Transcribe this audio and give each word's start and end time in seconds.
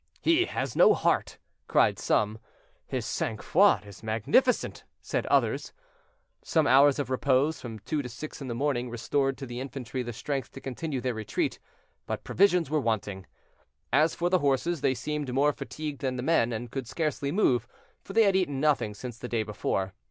"He 0.19 0.45
has 0.45 0.75
no 0.75 0.95
heart," 0.95 1.37
cried 1.67 1.99
some. 1.99 2.39
"His 2.87 3.05
sang 3.05 3.37
froid 3.37 3.85
is 3.85 4.01
magnificent," 4.01 4.83
said 4.99 5.27
others. 5.27 5.73
Some 6.41 6.65
hours 6.65 6.97
of 6.97 7.11
repose, 7.11 7.61
from 7.61 7.77
two 7.77 8.01
to 8.01 8.09
six 8.09 8.41
in 8.41 8.47
the 8.47 8.55
morning, 8.55 8.89
restored 8.89 9.37
to 9.37 9.45
the 9.45 9.59
infantry 9.59 10.01
the 10.01 10.11
strength 10.11 10.53
to 10.53 10.59
continue 10.59 11.01
their 11.01 11.13
retreat; 11.13 11.59
but 12.07 12.23
provisions 12.23 12.67
were 12.67 12.81
wanting. 12.81 13.27
As 13.93 14.15
for 14.15 14.31
the 14.31 14.39
horses, 14.39 14.81
they 14.81 14.95
seemed 14.95 15.31
more 15.31 15.53
fatigued 15.53 16.01
than 16.01 16.15
the 16.15 16.23
men, 16.23 16.51
and 16.51 16.71
could 16.71 16.87
scarcely 16.87 17.31
move, 17.31 17.67
for 18.03 18.13
they 18.13 18.23
had 18.23 18.35
eaten 18.35 18.59
nothing 18.59 18.95
since 18.95 19.19
the 19.19 19.29
day 19.29 19.43
before. 19.43 19.93